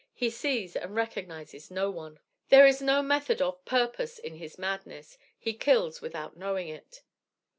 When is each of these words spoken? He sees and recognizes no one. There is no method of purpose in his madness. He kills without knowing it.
He 0.15 0.31
sees 0.31 0.75
and 0.75 0.95
recognizes 0.95 1.69
no 1.69 1.91
one. 1.91 2.17
There 2.49 2.65
is 2.65 2.81
no 2.81 3.03
method 3.03 3.39
of 3.39 3.63
purpose 3.65 4.17
in 4.17 4.33
his 4.37 4.57
madness. 4.57 5.15
He 5.37 5.53
kills 5.53 6.01
without 6.01 6.35
knowing 6.35 6.69
it. 6.69 7.03